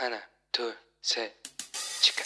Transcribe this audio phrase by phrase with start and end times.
[0.00, 0.18] 하나,
[0.50, 1.30] 둘, 셋,
[2.00, 2.24] 치카.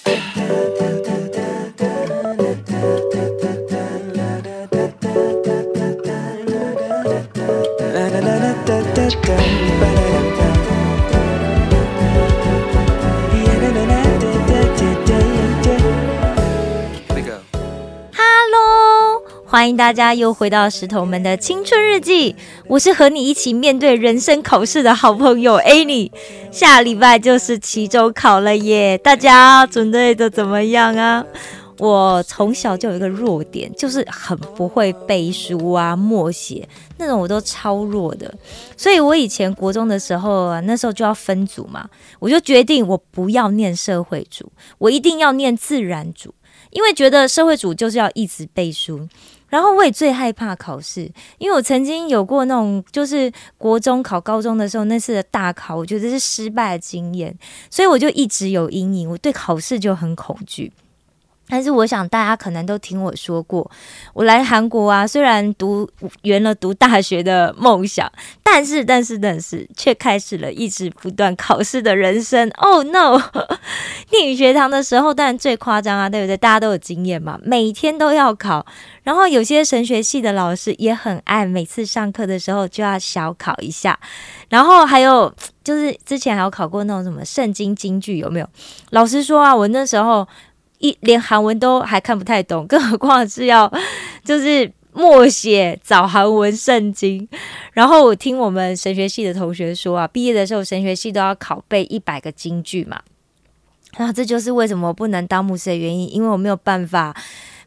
[19.64, 22.36] 欢迎大家又回到石头们的青春日记。
[22.66, 26.12] 我是和你一起面对人生考试的好朋友 Annie。
[26.52, 31.24] 下礼拜就是期中考了耶，大家准备的怎么样啊？
[31.78, 38.34] 我从小就有一个弱点，就是很不会背书啊、默写那种，我都超弱的。
[38.76, 46.34] 所以我以前国中的时候啊，那时候就要分组嘛，我就决定我不要念社会组，我一定要念自然组。
[46.70, 49.08] 因为觉得社会组就是要一直背书，
[49.54, 51.08] 然后我也最害怕考试，
[51.38, 57.32] 因为我曾经有过那种就是国中考高中的时候那次的大考，我觉得是失败的经验，
[57.70, 60.72] 所以我就一直有阴影，我对考试就很恐惧。
[61.46, 63.70] 但是我想大家可能都听我说过，
[64.14, 65.88] 我来韩国啊，虽然读
[66.22, 68.10] 圆了读大学的梦想，
[68.42, 72.50] 但是但是但是却开始了一直不断考试的人生。
[72.56, 73.20] Oh no！
[74.10, 76.36] 念语学堂的时候，当然最夸张啊，对不对？
[76.36, 78.64] 大家都有经验嘛，每天都要考。
[79.02, 83.98] 然后有些神学系的老师也很爱，每次上课的时候就要小考一下。
[84.48, 85.30] 然后还有
[85.62, 88.48] 就是之前还有考过那种什么圣经金句，有没有？
[88.90, 90.26] 老实说啊，我那时候。
[90.78, 93.72] 一连韩文都还看不太懂，更何况是要
[94.24, 97.26] 就是默写找韩文圣经。
[97.72, 103.00] 然后我听我们神学系的同学说啊，毕业的时候神学系都要考背一百个京剧嘛。
[103.96, 107.16] 那这就是为什么不能当牧师的原因，因为我没有办法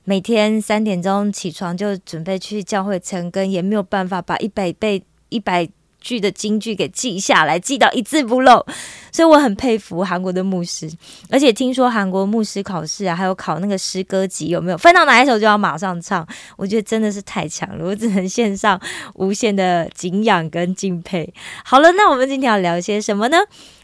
[0.03, 5.67] 每天三点钟起床就准备去教会晨更，也没有办法把一百背一百。
[6.07, 8.65] 句的京剧给记下来，记到一字不漏，
[9.11, 10.89] 所以我很佩服韩国的牧师。
[11.29, 16.25] 而且听说韩国牧师考试啊，还有考那个诗歌集，有没有翻到哪一首就要马上唱？
[16.55, 18.79] 我觉得真的是太强了，我只能献上
[19.15, 21.33] 无限的敬仰跟敬佩。
[21.65, 23.37] 好了，那我们今天要聊些什么呢？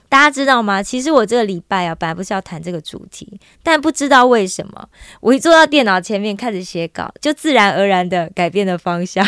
[0.10, 0.84] 大家知道吗？
[0.84, 4.88] 其实我这个礼拜啊，本来不是要谈这个主题，但不知道为什么，
[5.22, 9.28] 我一坐到电脑前面开始写稿，就自然而然的改变了方向。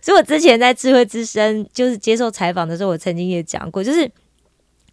[0.00, 4.10] 所以我之前在智慧之声就是接受采访的时候，我曾经也讲过，就是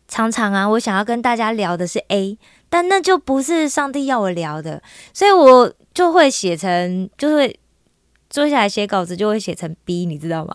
[0.08, 2.38] 常常啊，我想要跟大家聊的是 A，
[2.70, 4.82] 但那就不是上帝要我聊的，
[5.14, 7.60] 所以我就会写成，就会
[8.30, 10.54] 坐下来写稿子，就会写成 B，你知道吗？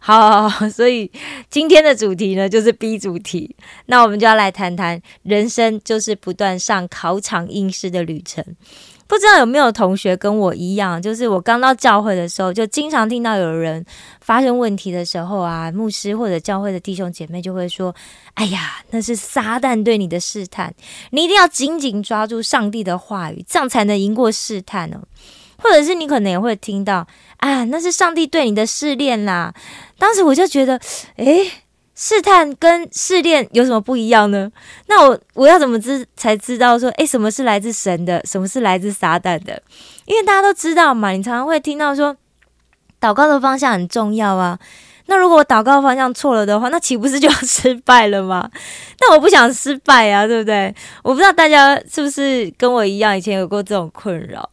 [0.00, 1.10] 好，好,好所以
[1.50, 3.56] 今天的主题呢就是 B 主题，
[3.86, 8.44] 那我们就要来谈谈人生就是不断上考场应试的旅程。
[9.08, 13.84] 不知道有没有同学跟我一样，就是我刚到教会的时候，就经常听到有人
[14.20, 17.94] 发生问题的时候啊，牧师或者教会的弟兄姐妹就会说
[18.34, 20.74] ：“哎呀，那是撒旦对你的试探，
[21.10, 24.98] 你一定要紧紧抓住上帝的话语，这样才能赢过试探哦。”
[25.58, 27.06] 或者是你可能也会听到
[27.38, 29.54] ：“啊，那是上帝对你的试炼啦。”
[29.98, 30.80] 当时我就觉得，
[31.16, 31.50] 诶。
[31.96, 34.52] 试探跟试炼有什么不一样呢？
[34.86, 39.60] 那我我要怎么知才知道说，诶，什么是来自神的，什么是来自撒旦的？
[40.04, 42.14] 因为大家都知道嘛，你常常会听到说，
[43.00, 44.58] 祷告的方向很重要啊。
[45.06, 48.50] 那如果我祷告方向错了的话，那岂不是就要失败了吗？
[48.98, 50.74] 但我不想失败啊，对不对？
[51.02, 54.48] 我不知道大家是不是跟我一样，以前有过这种困扰。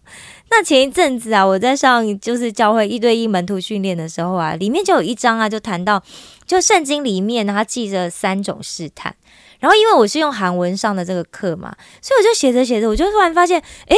[0.49, 6.01] 那前一阵子啊，我在上就是教会一对一门徒训练的时候啊，里面就有一章啊，就谈到。
[6.45, 9.15] 就圣经里面，他记着三种试探，
[9.59, 13.95] 然后因为我是用韩文上的这个课嘛，所以我就写着写着，我就突然发现，诶，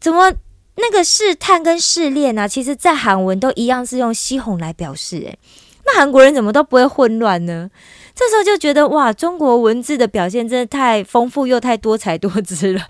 [0.00, 0.32] 怎么
[0.76, 5.38] 那个试探跟试炼啊，其实在韩文都一样是用西红来表示，诶，
[5.84, 7.70] 那韩国人怎么都不会混乱呢？
[8.14, 12.80] 这时候就觉得哇，中国文字的表现真的太丰富又太多彩多姿了，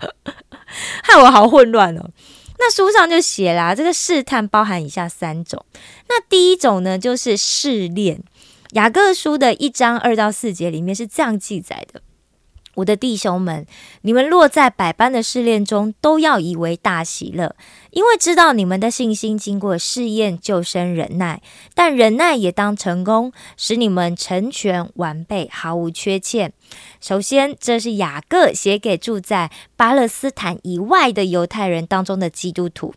[1.03, 2.09] 害我好混乱哦。
[2.59, 5.63] 那书上就写啦，这个试探包含以下三种，
[6.09, 8.21] 那第一种呢就是试炼。
[8.71, 12.01] 雅各书的一章二到四节里面是这样记载的
[12.77, 13.65] ：“我的弟兄们，
[14.01, 17.55] 你们落在百般的试炼中，都要以为大喜乐，
[17.89, 21.41] 因为知道你们的信心经过试验，就生忍耐。
[21.73, 26.53] 但忍耐也当成功，使你们成全完备，毫无缺欠。”
[27.01, 32.93] 首先，这是雅各写给住在巴勒斯坦以外的犹太人当中的基督徒。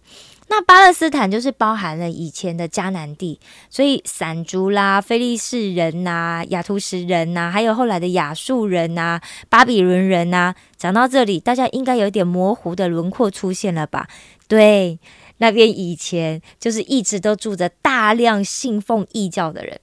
[0.52, 3.38] 那巴勒斯坦就是包含了以前的迦南地，
[3.70, 10.52] 所以散族啦、菲利士人呐、亚图什人呐，还有后来的亚述人呐、巴比伦人呐。
[10.76, 14.08] 讲到这里，大家应该有点模糊的轮廓出现了吧？
[14.48, 14.98] 对，
[15.38, 19.80] 那边以前就是一直都住着大量信奉异教的人。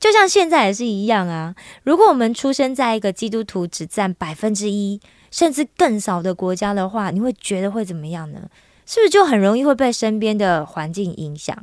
[0.00, 1.54] 就像现在也是一样啊。
[1.84, 5.00] 如果我们出生在一个基督徒只占百分之一
[5.30, 8.40] 甚至更少的国家的话，你会觉得会怎么样呢？
[8.88, 11.54] 是不是就很容易会被身边的环境影响？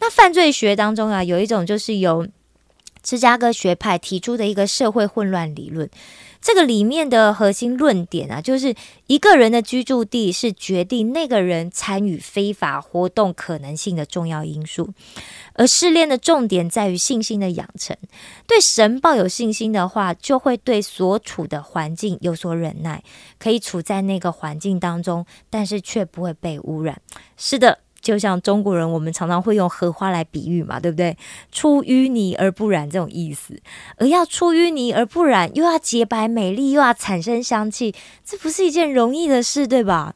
[0.00, 2.26] 那犯罪学当中啊，有一种就是由
[3.02, 5.90] 芝加哥学派提出的一个社会混乱理论。
[6.42, 8.74] 这个里面的核心论点啊，就是
[9.06, 14.90] 一个人的居住地是决定那个人参与非法活动可能性的重要因素。
[15.54, 17.96] 而试炼的重点在于信心的养成。
[18.46, 23.04] 对神抱有信心的话，就会对所处的环境有所忍耐，
[23.38, 27.00] 可以处在那个环境当中，但是却不会被污染。
[27.36, 27.78] 是的。
[28.02, 31.16] 就像中国人，我们常常会用荷花来比喻嘛，对不对？
[31.52, 33.58] 出淤泥而不染这种意思，
[33.96, 37.94] 而要出淤泥而不染，又要洁白美丽，又要产生香气，
[38.24, 40.14] 这不是一件容易的事，对吧？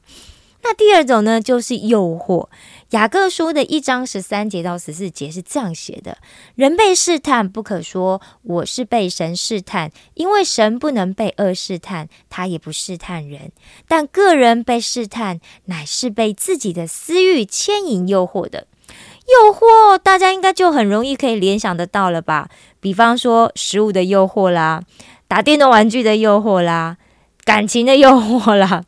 [0.62, 2.48] 那第二种呢，就是诱惑。
[2.90, 6.18] 雅各书的一章十三节到十四节是这样写的：
[6.54, 13.50] 人被试探，不可说我是被神试探，因为神不能被恶试探，他也不试探人。
[13.88, 18.68] 但个人被试探，乃是被自己的私欲牵引诱惑的。
[18.88, 22.48] 诱惑，大家应该就很容易可以联想得到了吧？
[22.78, 24.84] 比方说食物的诱惑啦，
[25.26, 26.98] 打电动玩具的诱惑啦，
[27.44, 28.84] 感情的诱惑啦。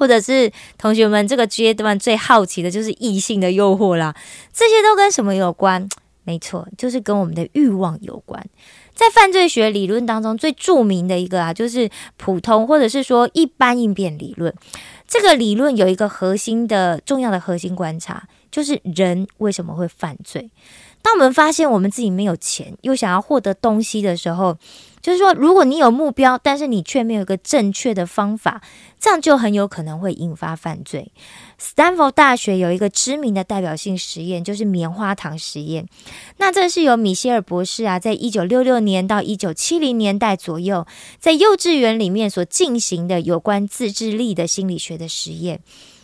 [0.00, 4.16] 或者是同学们这个阶段最好奇的就是异性的诱惑啦，
[4.50, 5.86] 这些都跟什么有关？
[6.24, 8.42] 没错，就是跟我们的欲望有关。
[8.94, 14.54] 在犯罪学理论当中，最著名的一个啊，就是普通或者是说一般应变理论。
[15.06, 20.50] 这个理论有一个核心的重要的核心观察，就是人为什么会犯罪？
[21.02, 24.56] 当我们发现我们自己没有钱，又想要获得东西的时候。
[25.00, 28.60] 就是说，如果你有目标，但是你却没有一个正确的方法，
[28.98, 31.10] 这样就很有可能会引发犯罪。
[31.58, 35.86] 斯坦福大学有一个知名的代表性实验，就是棉花糖实验。
[36.36, 40.86] 那这是由米歇尔博士啊，在一九六六年到一九七零年代左右，
[41.18, 45.60] 在幼稚园里面所进行的有关自制力的心理学的实验。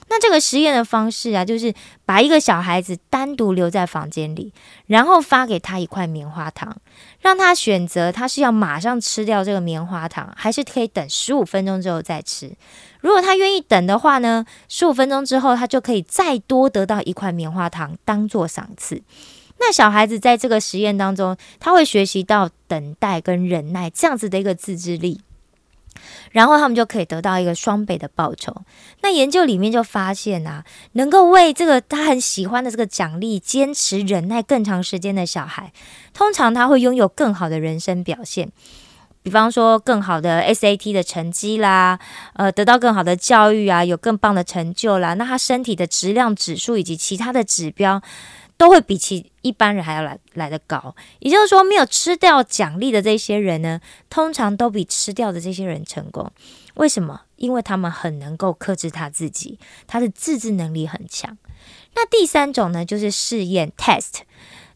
[0.08, 1.74] 那这个实验的方式啊，就是
[2.04, 4.52] 把一个小孩子单独留在房间里，
[4.86, 6.76] 然后发给他一块棉花糖，
[7.20, 12.52] 让他选择他是要马上吃掉这个棉花糖，还是可以等十五分钟之后再吃。
[13.00, 19.02] 如果他愿意等的话呢，十五分钟之后他就可以再多得到一块棉花糖当做赏赐。
[19.58, 25.20] 那小孩子在这个实验当中，他会学习到等待跟忍耐这样子的一个自制力。
[26.30, 28.54] 然后他们就可以得到一个双倍的报酬。
[29.02, 35.72] 那研究里面就发现啊，能够为这个他很喜欢的这个奖励坚持忍耐更长时间的小孩，
[36.12, 38.50] 通常他会拥有更好的人生表现。
[39.22, 41.98] 比方说，更好的 SAT 的成绩啦，
[42.34, 45.14] 呃，得到更好的教育啊，有更棒的成就啦。
[45.14, 48.00] 那他身体的质量指数以及其他的指标。
[48.56, 56.30] 都会比其一般人还要来来得高，也就是说，没有吃掉奖励的这些人呢，通常都比吃掉的这些人成功。
[56.74, 57.22] 为什么？
[57.36, 61.36] 因为他们很能够克制他自己，他的自制能力很强。
[61.94, 64.20] 那第三种呢，就是试验 （test）。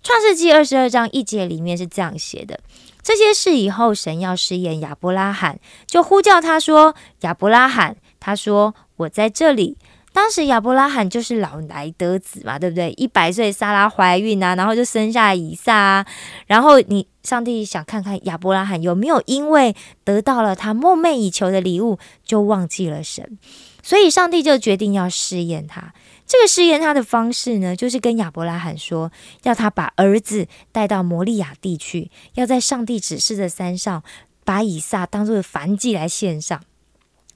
[0.03, 2.61] 创世纪二十二章一节里面是这样写的：
[3.03, 9.79] 这些事以后，神要试验亚伯拉罕，就呼叫他说：“亚伯拉罕。”他说：“我在这里。”
[10.13, 12.91] 当时亚伯拉罕就是老来得子嘛，对不对？
[12.97, 16.07] 一百岁，莎拉怀孕啊，然后就生下以撒啊。
[16.47, 19.75] 然后你上帝想看看亚伯拉罕有没有因为
[20.05, 23.39] 得到了他梦寐以求的礼物，就忘记了神。
[23.83, 25.95] 所以上帝就决定要试验他。
[26.27, 29.11] 这个试验他的方式呢，就是跟亚伯拉罕说，
[29.45, 34.03] 要他把儿子带到摩利亚地去，要在上帝指示的山上
[34.45, 36.61] 把以撒当做燔祭来献上。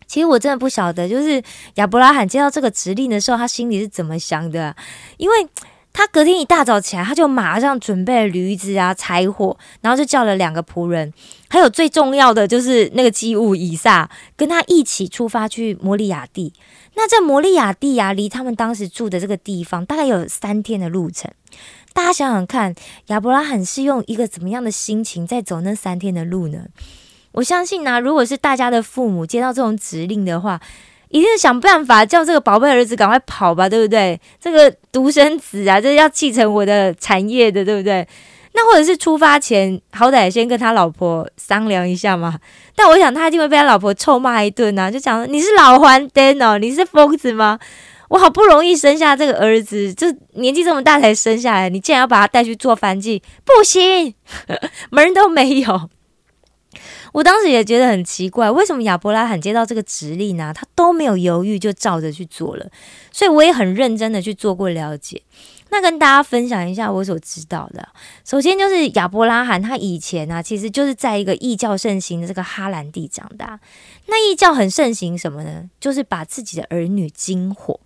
[0.06, 1.42] 其实我真的不晓得，就是
[1.75, 4.75] 亚伯拉罕接到这个指令的时候，他心里是怎么想的？
[5.16, 5.49] 因为
[5.92, 11.12] 他隔天一大早起来，他就马上准备了驴子啊、柴火，然后就叫了两个仆人，
[11.49, 16.52] 还有最重要的就是那个祭物以撒，跟他一起出发去摩利亚地。
[16.96, 21.30] 那在摩利亚地啊，离他们当时住的这个地方大概有三天的路程。
[21.92, 22.75] 大家想想看，
[23.06, 26.66] 亚伯拉罕是用一个怎么样的心情在走那三天的路呢？
[27.35, 30.61] 我相信呢，如果是大家的父母接到这种指令的话，
[31.11, 34.21] 一定是想办法叫这个宝贝儿子赶快跑吧，对不对？
[34.41, 38.07] 这个独生子啊，这要继承我的产业的，对不对？
[38.53, 42.38] 那或者是出发前，好歹先跟他老婆商量一下嘛。
[42.76, 47.59] 但我想他一定会被他老婆臭骂一顿啊，就讲你是老还灯哦，你是疯子吗？
[48.11, 54.14] 我好不容易生下这个儿子，就年纪这么大才生下来，你竟然要把他带去做翻祭，不行，
[54.91, 55.91] 门都没有。
[57.14, 60.52] 我当时也觉得很奇怪，为什么亚伯拉罕接到这个指令呢？
[60.52, 62.66] 他都没有犹豫就照着去做了。
[63.12, 65.23] 所以我也很认真的去做过了解。
[65.71, 67.88] 那跟大家分享一下我所知道的。
[68.25, 73.61] 首先就是亚伯拉罕，他以前啊，其实就是在一个异教盛行的这个哈兰地长大。
[74.06, 75.71] 那异教很盛行什么呢？
[75.78, 77.78] 就是把自己的儿女惊火。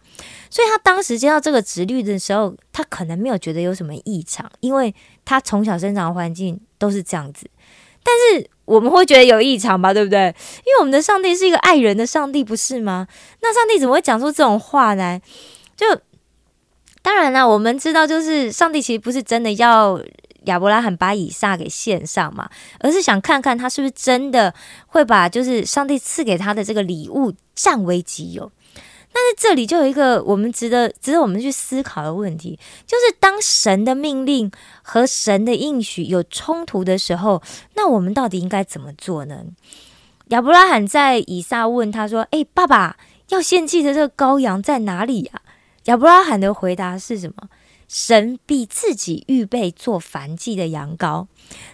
[0.49, 4.95] 所以他当时接到这个直律的时候，他可能没有觉得有什么异常，因为
[5.27, 7.47] 他从小生长环境都是这样子。
[8.09, 10.35] 但是我们会觉得有异常吧，对不对？
[10.65, 13.07] 因为我们的上帝是一个爱人的上帝，不是吗？
[13.43, 15.21] 那上帝怎么会讲出这种话呢？
[15.77, 15.87] 就
[17.03, 20.01] 当然了，我们知道，就是上帝其实不是真的要
[20.45, 22.49] 亚伯拉罕把以撒给献上嘛，
[22.81, 24.55] 而是想看看他是不是真的
[24.87, 28.51] 会把就是上帝赐给他的这个礼物占为己有。
[29.13, 34.51] 但是这里就有一个我们值得值得我们去思考的问题，就是当神的命令
[34.83, 37.43] 和神的应许有冲突的时候，
[37.75, 39.45] 那我们到底应该怎么做呢？
[40.29, 42.97] 亚伯拉罕在以撒问他说：“诶，爸爸
[43.31, 45.41] 要献祭的这个羔羊在哪里呀？”
[45.87, 47.49] 亚伯拉罕的回答是什么？
[47.89, 51.27] 神必自己预备做燔祭的羊羔。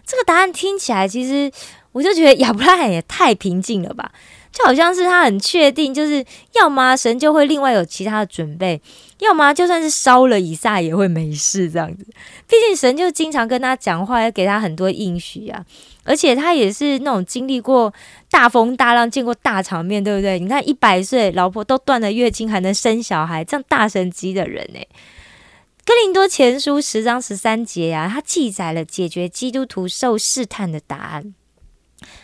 [0.06, 1.50] 这个答案听起来，其实
[1.90, 4.12] 我就觉得亚伯拉罕也太平静了吧。
[4.54, 8.80] 就好像是他很确定，就是要么神就会另外有其他的准备，
[9.18, 12.06] 要么就算是烧了以撒也会没事这样子。
[12.46, 15.64] 毕竟神就经常跟他讲话，要给他很多应许啊，
[16.04, 17.92] 而且他也是那种经历过
[18.30, 20.38] 大风大浪、见过大场面，对不对？
[20.38, 24.78] 你看一百岁老婆都断了月经还能生小孩，这样大神级的人呢？
[25.84, 31.34] 哥林多前书十章十三节啊，他记载了解决基督徒受试探的答案，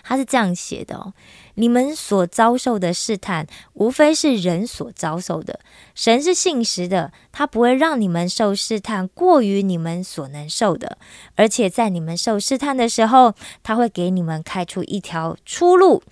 [0.03, 1.13] 他是这样写的哦。
[1.55, 5.61] 你们所遭受的试探，无非是人所遭受的。
[5.95, 10.97] 神是信实的，他不会让你们受试探过于你们所能受的。
[11.35, 16.03] 而且在你们受试探的时候，他会给你们开出一条出路，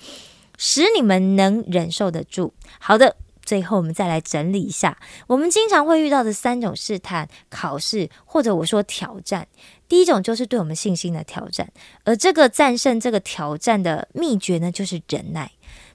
[0.57, 2.53] 使你们能忍受得住。
[2.79, 3.17] 好的。
[3.49, 9.49] 最后，我们再来整理一下，我们经常会遇到的三种试探、考试，或者我说挑战。
[9.89, 11.73] 第一种就是对我们信心的挑战，
[12.05, 15.51] 而这个战胜这个挑战的秘诀呢，就是忍耐。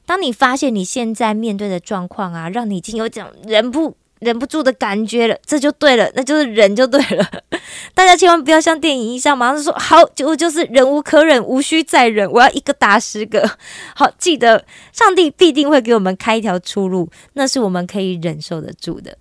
[0.08, 3.96] 当你发现你现在面对的状况啊，让你已经有种忍不。
[4.24, 7.25] 忍不住的感觉了，这就对了，那就是忍就对了。
[7.94, 13.58] 大家千万不要像电影一样，马上说好，就就是忍无可忍，无需再忍，我要一个打十个。
[13.96, 19.18] 好，记得上帝必定会给我们开一条出路，那是我们可以忍受得住的。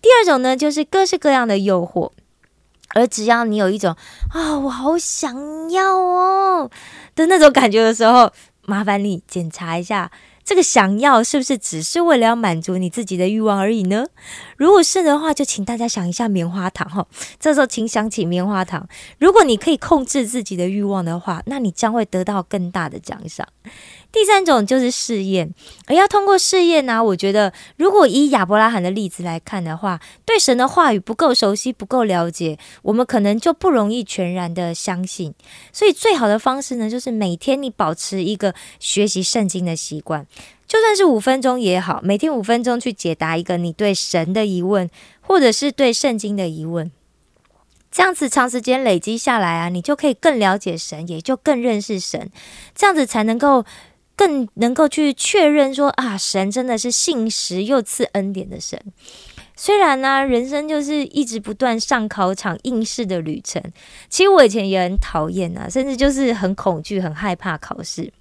[0.00, 2.10] 第二种呢，就是各式各样的诱惑，
[2.94, 3.96] 而只要你有一种
[4.32, 6.70] 啊，我好想要哦
[7.14, 8.32] 的那种感觉的时候，
[8.66, 10.10] 麻烦你检查一下。
[10.44, 14.06] 这个想要是不是只是为了要满足你自己的欲望而已呢？
[14.56, 17.06] 如果是的话，就请大家想一下棉花糖哈。
[17.38, 18.88] 这时候请想起棉花糖。
[19.18, 23.46] 如果你可以控制自己的欲望的话，那你将会得到更大的奖赏。
[24.12, 25.54] 第三种就是试验，
[25.86, 27.02] 而要通过试验呢？
[27.02, 35.32] 我觉得，如果以亚伯拉罕的例子来看的话，对神的话语不够熟悉、不够了解，我们可能就不容易全然的相信。
[35.72, 40.26] 所以，最好的方式呢，就是每天你保持一个学习圣经的习惯，
[40.68, 44.90] 就算是五分钟也好，每天五分钟去解答一个你对神的疑问，
[45.22, 46.92] 或者是对圣经的疑问，
[47.90, 52.30] 这样子长时间累积下来啊，你就可以更了解神，也就更认识神，
[52.74, 53.64] 这样子才能够。
[54.16, 58.80] 更能够去确认说啊，神真的是信实又赐恩典的神。
[59.54, 63.62] 虽然呢，人生就是一直不断上考场应试的旅程。
[64.08, 68.12] 其实我以前也很讨厌啊，甚至就是很恐惧、很害怕考试。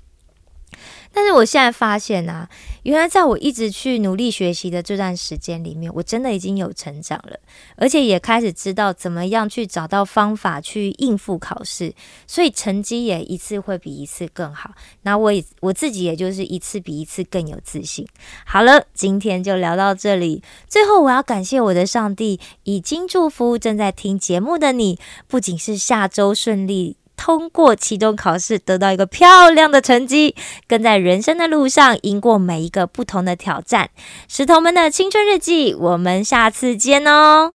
[1.14, 2.50] 但是我现在发现啊，
[2.84, 7.38] 原来在我一直去努力学习的这段时间里面，我真的已经有成长了，
[7.76, 11.94] 而且也开始知道怎么样去找到方法去应付考试，
[12.26, 14.72] 所以成绩也一次会比一次更好。
[15.02, 18.08] 那我也我自己也就是一次比一次更有自信。
[18.46, 20.42] 好了，今天就聊到这里。
[20.68, 27.01] 最后，我要感谢我的上帝，已经祝福正在听节目的你，不仅是下周顺利。
[27.24, 30.36] 通过期中考试得到一个漂亮的成绩，
[30.68, 33.92] 跟在人生的路上赢过每一个不同的挑战。
[34.28, 37.50] 石头们的青春日记，我们下次见哦。